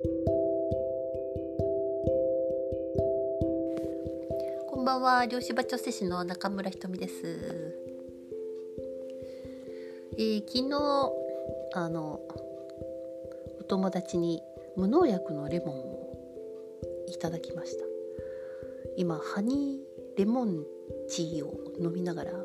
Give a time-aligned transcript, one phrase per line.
[0.00, 0.06] こ
[4.80, 5.26] んばんは。
[5.26, 7.26] 漁師場調整師の中村ひとみです、
[10.16, 10.76] えー、昨日
[11.74, 12.20] あの
[13.60, 14.40] お友達に
[14.76, 16.16] 無農薬のレモンを
[17.08, 17.84] いただきました。
[18.96, 20.62] 今ハニーレモン
[21.08, 22.44] ティーを飲みながら喋、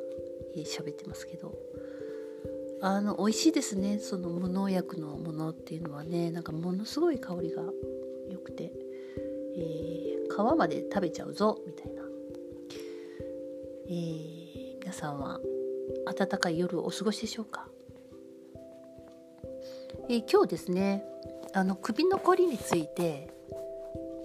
[0.56, 1.73] えー、ってますけど。
[2.86, 3.97] あの美味しいですね。
[3.97, 6.32] その無農薬のものっていうのはね。
[6.32, 7.63] なんかものすごい香りが
[8.29, 8.73] 良くて、
[9.55, 12.01] えー、皮まで食べちゃうぞみたいな、
[13.88, 15.39] えー、皆さんは
[16.14, 17.69] 暖かい夜をお過ごしでしょうか、
[20.10, 21.05] えー、今日ですね
[21.54, 23.29] あの首のこりについて、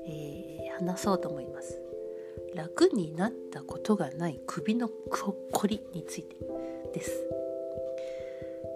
[0.08, 1.80] え話そうと思います。
[2.56, 6.36] 楽になったことがない首のこりについて
[6.92, 7.37] です。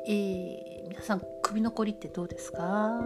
[0.07, 3.01] えー、皆さん首のこりってどうですか、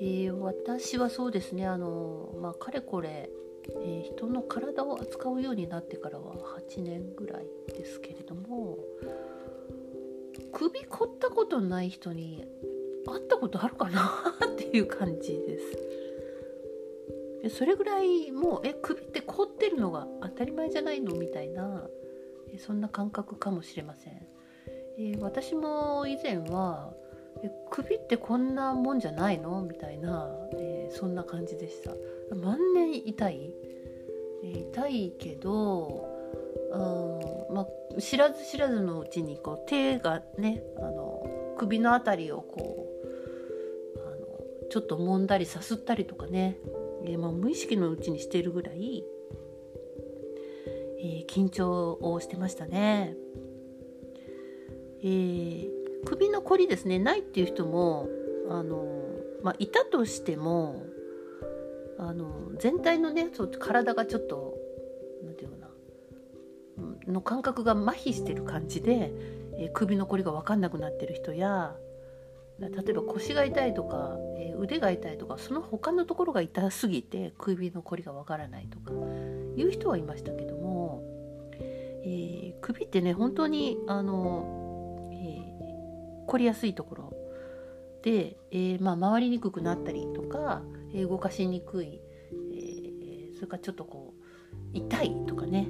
[0.00, 3.28] えー、私はそうですねあの、まあ、かれこれ、
[3.84, 6.34] えー、人の体を扱うようになってからは
[6.70, 8.78] 8年ぐらいですけれども
[10.52, 12.44] 首凝ったことない人に
[13.06, 14.12] 会ったことあるかな？
[14.46, 17.56] っていう感じです。
[17.56, 21.14] それぐらいもうえ首って凝ってるのが当たり前じゃないの？
[21.14, 21.88] みたいな
[22.58, 24.27] そんな感覚かもしれません。
[24.98, 26.92] えー、私も以前は
[27.42, 29.62] え首ってこんなもんじゃないの？
[29.62, 31.92] みたいな、えー、そんな感じでした。
[32.34, 33.54] 万年痛い、
[34.42, 36.08] えー、痛いけど
[36.70, 42.86] うんまあ、知らず知らずのうちにこう手がねあの首の辺りをこ
[43.96, 46.58] うあのちょっと揉んだりさすったりとかね、
[47.04, 49.02] えーまあ、無意識のうちにしてるぐらい、
[51.00, 53.16] え、緊張をしてましたね。
[55.02, 55.68] えー、
[56.04, 58.08] 首のこりですねないっていう人も
[58.50, 58.84] あの、
[59.42, 60.82] まあ、いたとしても
[61.98, 64.54] あの全体のねそう体がちょっと
[65.24, 65.58] 何て言うか
[67.06, 69.12] なの感覚が麻痺してる感じで、
[69.58, 71.74] えー、首のこりが分かんなくなってる人や
[72.60, 78.92] 例えば腰が痛いとか、えー、腕が痛いとかその他のところが痛すぎて首のこりが分からないとか
[79.56, 81.02] いう人はいましたけども、
[82.04, 84.57] えー、首ってね本当にあの
[86.28, 87.14] 凝りやすいところ
[88.02, 90.62] で、えー、まあ、回りにくくなったりとか、
[90.92, 92.00] えー、動かしにくい、
[92.54, 95.68] えー、それからちょっとこう痛いとかね、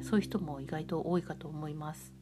[0.00, 2.12] えそういう人も意外と多いかと思います。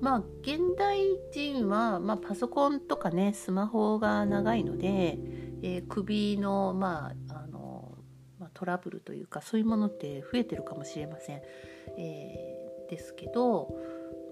[0.00, 0.98] まあ現代
[1.32, 5.18] 人は、まあ、パソコンとかねスマホが長いので、
[5.62, 7.96] え首の,、まああの
[8.40, 11.42] まあ、トラブルというかそういうものって増えてるかもしれません。
[11.96, 12.58] え
[12.92, 13.74] ですけど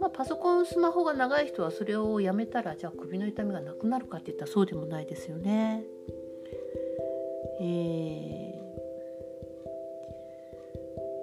[0.01, 5.85] まあ、パソコンスマホが長い人はそれをやめたらじゃあ首の痛みがなくなるかって言ったらそうでもないですよね。
[7.61, 8.55] え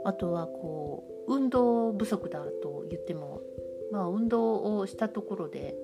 [0.06, 3.42] ー、あとはこう運動不足だと言っても、
[3.92, 5.76] まあ、運動をしたところで、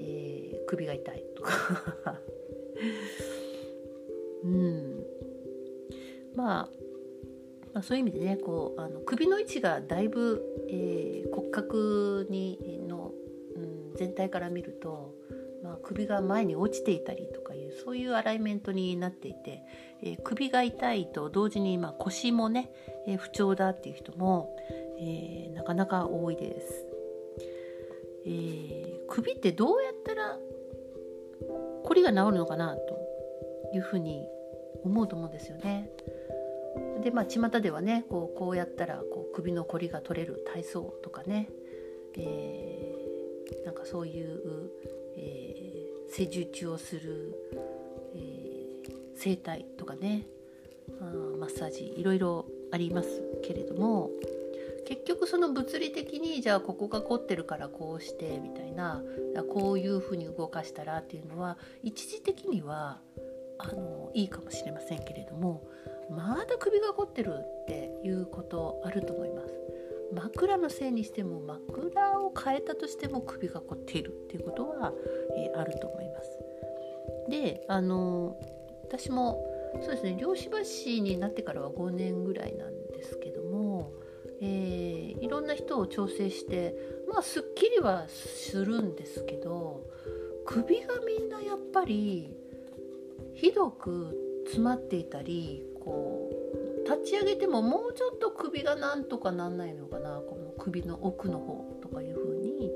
[0.00, 1.52] えー、首が痛いとか
[4.42, 5.06] うん
[6.34, 6.83] まあ
[7.74, 13.10] まあ、そういう意味でねこうあの首の位置がだいぶ、えー、骨格にの、
[13.56, 15.12] うん、全体から見ると、
[15.62, 19.62] まあ、首が前に落ちていたりとかいうそういうアライメントになっていて、
[20.02, 22.70] えー、首が痛いと同時に、まあ、腰もね、
[23.08, 24.56] えー、不調だっていう人も、
[25.00, 26.86] えなかなか多いです。
[28.26, 30.38] え首ってどうやったら
[31.82, 32.98] こりが治るのかなと
[33.74, 34.24] いうふうに
[34.84, 35.90] 思うと思うんですよね。
[37.04, 41.50] でまあ巷ではねこうこうやったらこう首のこりが取れる体操とかね、
[42.16, 44.70] えー、なんかそういう、
[45.16, 47.34] えー、施術をする、
[48.14, 50.26] えー、整体とかね。
[51.00, 51.04] あ
[51.38, 54.10] マッサージいろいろありますけれども。
[54.86, 59.02] 結局その物理的にじゃあここが凝ってるからこうしてみたいな
[59.48, 63.00] こういうふうに動かしたらっていうのは一時的には
[63.56, 65.66] あのいいかもしれませんけれども。
[66.10, 69.64] まだ首が凝ってるっていうことあると思います。
[70.12, 74.92] 枕のせいにしても枕を変えたとしても首が凝っているっていうことは、
[75.36, 76.38] えー、あると思います。
[77.28, 78.36] であの
[78.84, 79.44] 私も
[79.80, 83.92] そうですね漁師橋になってからは5年ぐらいなんですけども、
[84.40, 86.76] えー、いろんな人を調整して
[87.08, 89.82] まあすっきりはするんですけど
[90.46, 92.36] 首がみんなやっぱり
[93.34, 94.23] ひどく
[94.54, 102.70] 詰まっていたりこう立ち上げてももうちょっと首がなんとかなんないのかなこの首の奥の方とかいうふうに、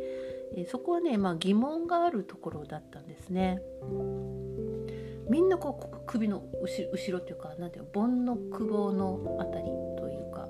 [0.56, 3.60] えそこはね、まあ、疑問があるところだったんですね。
[5.30, 10.48] みんなこう首の後ろっていうかなんていうの盆の久保の辺りというか、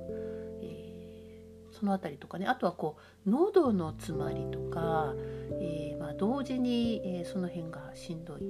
[0.62, 2.96] えー、その辺りとかねあとはこ
[3.26, 5.14] う喉の詰まりとか、
[5.60, 8.40] えー、まあ、同時に、えー、その辺がしんどいっ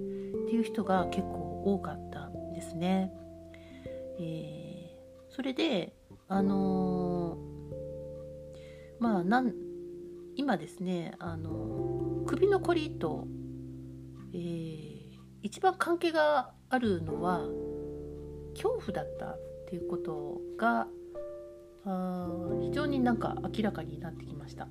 [0.49, 2.28] ていう人が結構多かった
[2.79, 3.13] ね。
[4.21, 4.99] え
[5.29, 5.95] それで
[6.29, 7.39] あの
[8.99, 9.53] まあなん
[10.37, 13.27] 今ですねあの首のこりと、
[14.33, 15.11] えー、
[15.43, 17.41] 一番関係があるのは
[18.55, 20.87] 恐怖だったっていうことが
[21.85, 22.29] あ
[22.61, 24.69] 非常になんか明らかになってきました。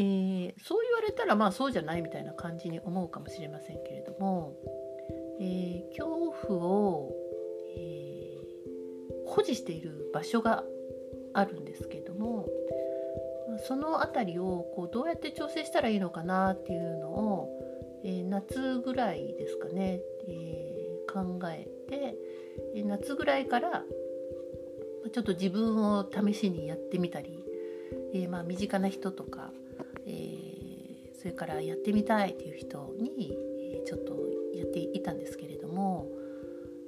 [0.00, 4.54] えー、そう言われたらまあそうじゃないみたいな感じに思うかもしれませんけれども、
[5.40, 7.12] えー、恐怖を、
[7.76, 10.64] えー、保持している場所が
[11.34, 12.48] あるんですけども
[13.66, 17.48] その辺りをこうどうやって調整したらいいのかなっていうのを、
[18.04, 22.16] えー、夏ぐらいですかね、え、考えて、
[22.74, 23.84] え夏ぐらいから
[25.12, 27.44] ちょっと自分を試しにやってみたり、
[28.12, 29.50] え、まあ、身近な人とか、
[30.06, 33.36] えそれからやってみたいっていう人に、
[33.72, 36.08] えちょっとやっていたんですけれども、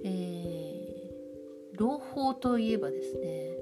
[0.05, 1.11] え
[1.73, 3.57] 朗報といえばですね、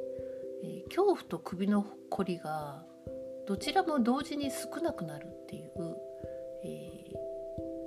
[0.65, 2.85] え恐怖と首のこりが
[3.49, 5.71] どちらも同時に少なくなるっていう、
[6.65, 7.13] え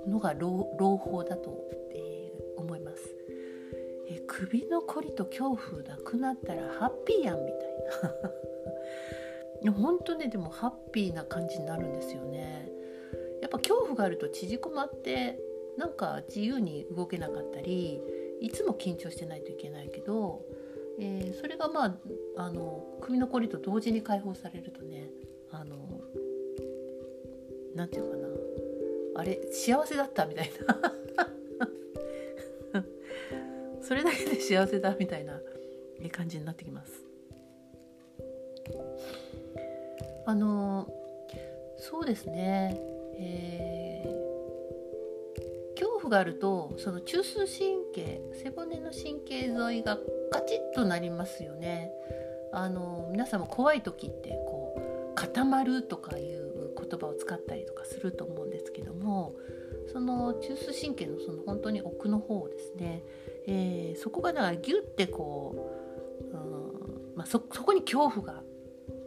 [0.08, 0.66] ー、のが朗
[0.96, 1.56] 報だと、
[1.94, 2.96] えー、思います、
[4.10, 7.58] えー、首のこりと恐怖なくなったらハッピーやんみたい
[9.62, 9.72] な。
[9.78, 12.68] 本当ねでもハッピーな感じになるんですよね。
[13.40, 15.38] やっぱ恐怖があると縮こまって
[15.78, 18.00] なんか自由に動けなかったり
[18.40, 20.42] いつも緊張してないといけないけど、
[20.98, 21.96] えー、それがまあ
[22.36, 25.08] あの首のこりと同時に解放されるとね
[25.50, 25.76] あの
[27.74, 28.22] 何て言うかな。
[29.14, 30.92] あれ幸せだったみたいな。
[33.82, 35.40] それだけで幸せだみたいな
[36.10, 37.04] 感じになってきます。
[40.24, 40.88] あの
[41.78, 42.80] そうですね。
[43.18, 44.21] えー、
[46.02, 49.98] 恐怖があるとその中枢神経背骨の神経沿いが
[50.32, 51.92] カチッとなりますよね
[52.52, 54.74] あの皆さんも怖い時ってこ
[55.10, 59.36] う固まるとかいう言葉を使ったりとかすると思うんですけども
[59.92, 63.04] その中枢神経のその本当に奥の方ですね、
[63.46, 65.70] えー、そこがだからギュッてこ
[66.32, 68.42] う、うんまあ、そこに恐怖が、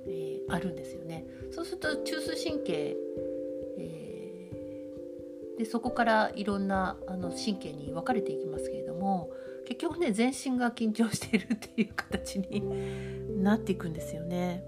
[0.08, 1.26] えー、あるんですよね。
[1.52, 2.96] そうすると中枢神経、
[5.58, 9.32] でそこからいろんなあの神経に分かれていきますけれども
[9.66, 14.64] 結局ね全身が緊張しているっていう形になっていくんですよね。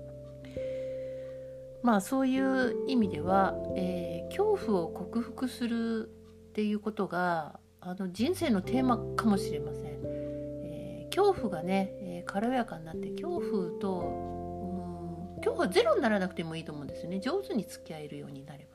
[1.83, 6.09] まあそういう意味では、えー、恐怖を克服する
[6.49, 9.83] っていうことがあの人生のテーマかもしれません。
[10.63, 18.66] えー、恐怖がね、えー、軽やかになって恐怖とうん恐怖はゼロにならなくてもいいと思うんですよね上手に付き合えるようになれば。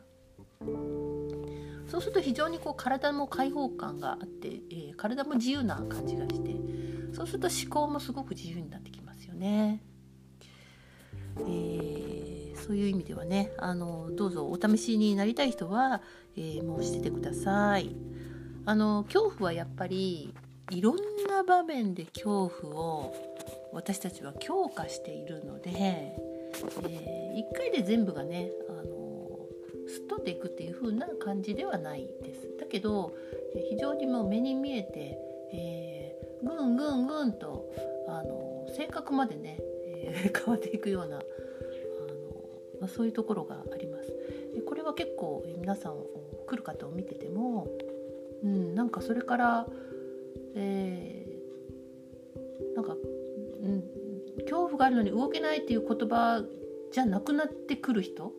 [1.92, 6.56] そうすると非常にこう体も開放感があって、えー、体も自由な感じがして
[7.14, 9.82] そうすると思考もすごく自由になってきますよね。
[11.40, 12.22] えー
[12.62, 16.00] そういう意味ではねあのどうぞお試しになりたい人は、
[16.36, 17.96] えー、申し出てください
[18.64, 20.32] あの恐怖はやっぱり
[20.70, 20.96] いろん
[21.28, 23.16] な場面で恐怖を
[23.72, 28.91] 私たちは強化しているので、えー、1回で全部がねあの
[29.92, 33.14] すっ飛んでいくっていう風な感じではないですだけど
[33.68, 35.18] 非常にもう目に見えて、
[35.52, 37.70] えー、ぐんぐんぐんと
[38.08, 41.24] あの性格までね、えー、 変わっていくようなあの
[42.80, 44.08] まあ、そういうところがあります。
[44.54, 45.96] でこれは結構皆さん
[46.46, 47.68] 来る方を見てても、
[48.42, 49.66] うん、なんかそれから、
[50.54, 53.84] えー、なんか、うん、
[54.40, 56.44] 恐怖があるのに動けないっていう言葉
[56.90, 58.32] じゃなくなってくる人、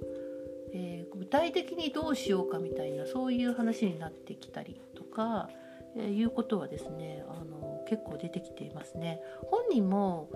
[1.24, 5.50] 具体的にどうしようかみたいなそういう話になってきたりとか、
[5.96, 9.22] えー、いうことはですねあの結構出てきていますね。
[9.50, 10.30] 本人も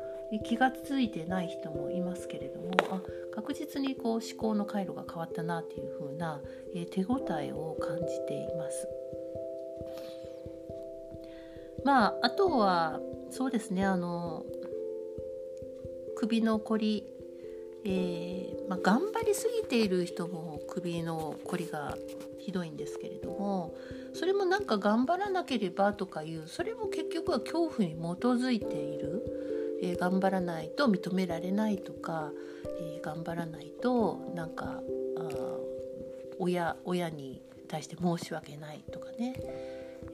[0.46, 3.02] 気が付いてない人もいますけれどもあ
[3.34, 6.42] 確実にこう思考の回路が変わったなっていう風な、
[6.74, 8.88] えー、手応えを感じています。
[11.84, 14.46] まああとはそうですねあの
[16.18, 17.07] 首のこり、
[17.90, 21.98] えー、まあ、頑張りすぎている人も首のこりが
[22.38, 23.76] ひどいんですけれども
[24.14, 29.44] それもなんか頑張らなければとかいうそれも結局は恐怖に基づいている。
[29.80, 32.32] えー、頑張らないと認められないとか、
[32.80, 34.82] えー、頑張らないとなんか
[35.18, 35.30] あ
[36.40, 39.36] 親親に対して申し訳ないとかね、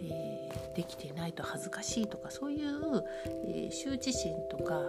[0.01, 3.03] え、できていないと恥ずかしいとかそういう、
[3.47, 4.81] えー、羞恥心とか、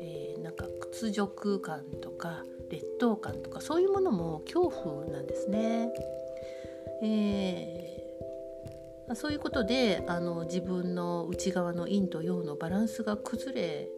[0.00, 5.92] えー、なんか屈辱感とか劣等感とかそういうものも恐怖なんですね。
[7.02, 13.88] えー、そういうことであの自分の内側の陰と陽のバランスが崩れ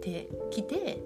[0.00, 1.02] てきて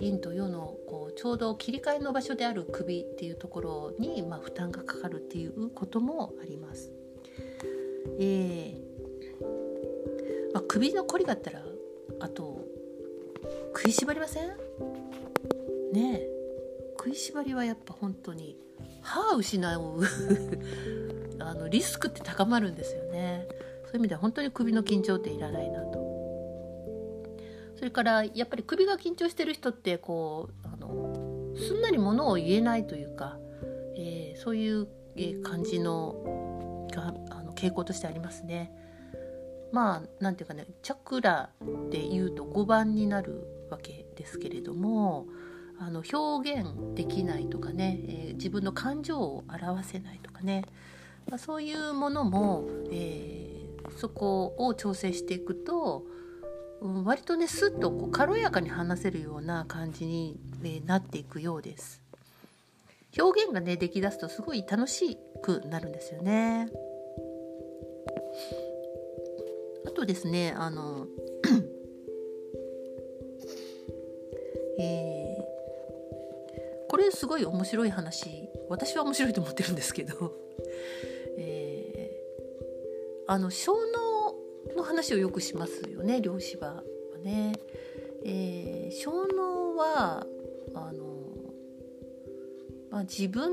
[0.00, 6.92] 陰と陽のこうちょうど切り替えの場所である首っていうところに、まあ、負担がかかるっていうこともあります。
[8.20, 8.88] えー
[10.52, 11.62] まあ、首のこりがあったら
[12.20, 12.64] あと
[13.74, 14.48] 食いしばりません？
[15.92, 16.28] ねえ。
[16.98, 18.56] 食いしばりはやっぱ本当に
[19.02, 20.00] 歯を失う。
[21.40, 23.46] あのリスクって高まるんですよね。
[23.84, 25.98] そういう意味では本当に首の緊張っていらないなと。
[27.76, 33.38] それからやっぱり首が緊張してる人ってこうあのすんなりものを言えないというか、
[33.96, 34.88] えー、そういう、
[35.42, 38.72] 感じのがあの傾向としてありますね。
[39.72, 41.50] まあなんていうかねチャクラ
[41.90, 45.26] でいうと5番になるわけですけれども
[45.78, 50.64] あの表現できないとかね、えー、自分の感情を表せないとかね、
[51.30, 56.04] まあ、そういうものも、えー、そこを調整していくと
[56.80, 62.00] うん、割とねスッとこう軽やかに話せるような感じに、えなっていくようです。
[63.18, 66.68] 表現がねできだすとすごい楽しくなるんですよね。
[69.98, 71.08] あとですねあの
[74.78, 80.36] えー、これすごい面白い話私は面白いと思ってるんですけど、
[81.36, 83.72] えー、あの小
[84.68, 86.84] 脳の話をよくしますよね漁師は
[87.24, 87.54] ね。
[88.24, 90.24] えー、小脳は
[90.76, 91.06] あの、
[92.92, 93.50] まあ、自分、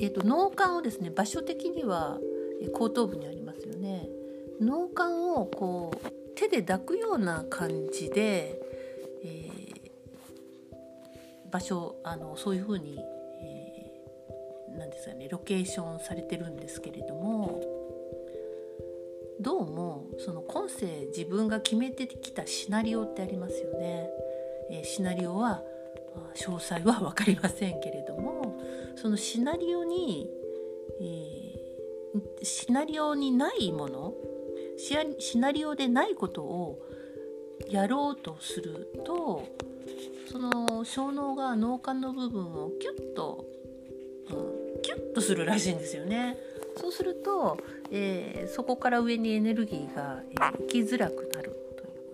[0.00, 2.18] えーと、脳幹をですね場所的には
[2.72, 4.08] 後頭部にありますよね。
[4.60, 5.02] 脳幹
[5.36, 8.60] をこう手で抱くような感じで、
[9.24, 12.98] えー、場所あのそういうふうに、
[13.42, 17.62] えー、なんですかねロケーションされてるんですけれども
[19.40, 24.08] どうもその今世自分が決めてきたシナリオってありますよね。
[24.70, 25.62] えー、シナリオは
[26.36, 28.56] 詳細は分かりませんけれども
[28.96, 30.30] そのシナリオに、
[31.00, 34.14] えー、シナリオにないもの
[34.78, 36.80] シナリオでないことを
[37.68, 39.46] やろうとすると
[40.30, 43.44] その小脳が脳幹の部分をキュッと、
[44.30, 46.36] うん、キュッとするらしいんですよね。
[46.76, 47.56] そうすると、
[47.92, 51.56] えー、そこから上にエネルギーが、えー、行きづらくなる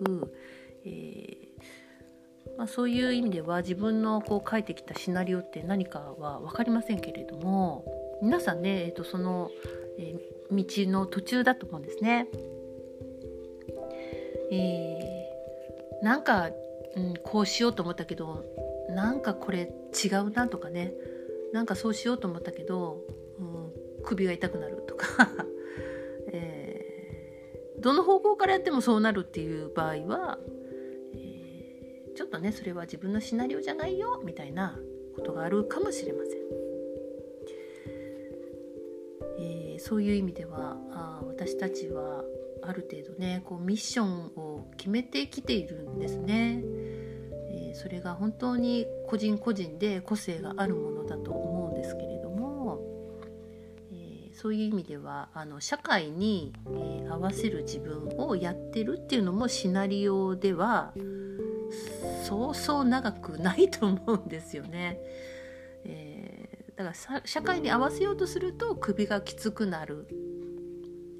[0.03, 0.31] という、
[0.85, 7.85] えー、まあ、そういう意味では自分のこう書いてきたシナリオって何かは分かりませんけれども
[8.21, 9.49] 皆さんね、えーと、その、
[9.97, 10.15] え
[10.51, 12.27] 道の途中だと思うんですね。
[14.51, 15.29] え
[16.01, 16.49] なんか、
[16.95, 18.45] うん、こうしようと思ったけど
[18.89, 19.71] なんかこれ
[20.03, 20.93] 違うなとかね
[21.53, 23.01] なんかそうしようと思ったけど
[23.39, 23.71] うん
[24.03, 25.07] 首が痛くなるとか
[26.33, 30.39] えー、どの方向からやってもそうなるっていう場合は、
[31.13, 34.79] えー、ちょっとねそれは自分のシナリオじゃないよみたいな
[35.15, 36.41] ことがあるかもしれません。
[39.39, 42.23] えー、そういう意味ではあ私たちは
[42.63, 46.63] ある程度ねこうミッションを決めてきているんですね。
[47.53, 52.79] えー、それが本当に個人個人で個性があるものだと思うんですけれども。
[53.93, 60.93] えそういう意味ではあの社会に、えー、合わせる自分をやってるっていうのもシナリオでは
[62.23, 64.99] そうそう長くないと思うんですよね。
[65.83, 70.07] え、だから社会に合わせようとすると首がきつくなる、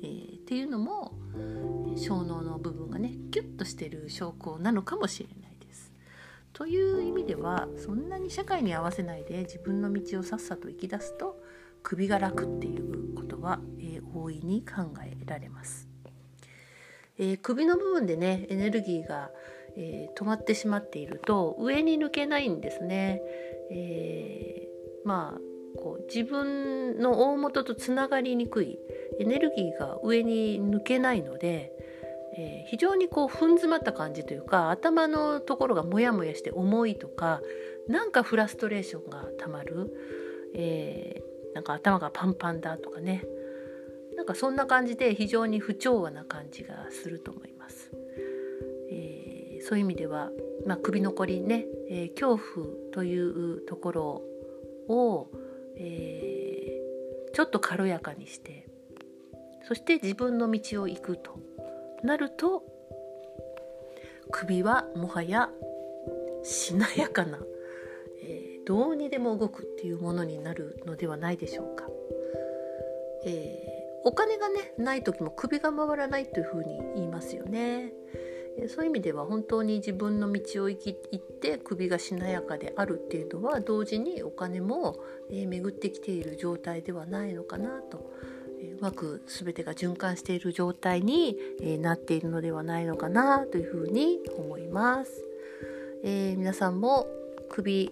[0.03, 1.13] えー、っていうのも
[1.95, 5.91] 小脳の部分がねキュッとしてる証拠なのかもしれないです。
[6.53, 11.41] という意味ではそんなに社会に合わせないで自分の道をさっさと生き出すと
[11.83, 15.87] 首が楽っていうことは、えー、大いに考えられます、
[17.17, 19.31] えー、首の部分でねエネルギーが、
[19.75, 23.21] えー、止まってしまっていると上に抜けないんですね、
[23.71, 24.67] え
[25.05, 28.77] まあこう自分の大元とつながりにくい。
[29.19, 31.71] エネルギーが上に抜けないので、
[32.37, 37.41] え非常にこう踏ん詰まった感じというか頭のところがモヤモヤして重いとか
[37.89, 39.93] なんかフラストレーションがたまる、
[40.55, 41.21] え
[41.53, 43.25] なんか頭がパンパンだとかね
[44.15, 47.91] なんかそんな感じで非常に不調和な感じがすると思います。
[48.91, 50.29] えー、そういう意味では、
[50.65, 54.21] まあ、首のこりね、えー、恐怖というところ
[54.89, 55.27] を、
[55.77, 58.67] えー、ちょっと軽やかにして
[59.71, 61.39] そして自分の道を行くと
[62.03, 62.61] なると
[64.29, 65.49] 首はもはや
[66.43, 67.39] しなやかな、
[68.21, 71.87] えー、どうにでも動くっていうものになるのではないでしょうか。
[73.25, 73.71] えー
[74.03, 77.93] お金がねない時も首が回らないというふうに言いますよね。
[78.67, 84.99] そういう意味では本当に自分の道を行き行って首がしなやかであるっていうのは同時にお金も、
[85.29, 88.10] え巡ってきている状態ではないのかなと、
[88.81, 95.23] まく全てが循環している状態に、えなっているのではないのかなというふうに思います。
[96.03, 97.07] えー、皆さんも
[97.47, 97.91] 首、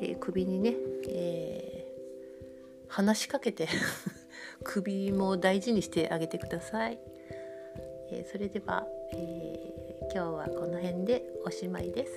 [0.00, 0.74] えー、首にね、
[1.08, 3.66] えー、話しかけて
[4.62, 7.00] 首も大事にしてあげてください。
[8.12, 12.12] えー、それでは、えー、今日はこの辺でおしまいです。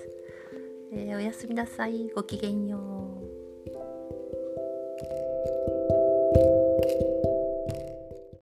[0.93, 2.09] えー、おやすみなさい。
[2.09, 2.95] ごきげんよう。